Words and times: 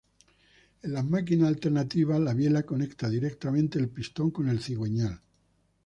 En 0.81 0.93
los 0.93 1.03
máquinas 1.07 1.47
alternativas 1.49 2.19
la 2.19 2.33
biela 2.33 2.63
conecta 2.65 3.07
directamente 3.07 3.77
el 3.77 3.89
pistón 3.91 4.31
con 4.31 4.49
el 4.49 4.59
cigüeñal. 4.59 5.21